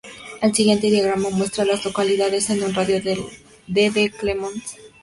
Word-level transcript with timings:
El 0.41 0.55
siguiente 0.55 0.89
diagrama 0.89 1.29
muestra 1.29 1.61
a 1.61 1.67
las 1.67 1.85
localidades 1.85 2.49
en 2.49 2.63
un 2.63 2.73
radio 2.73 2.99
de 3.03 3.23
de 3.67 4.09
Clemmons. 4.09 4.77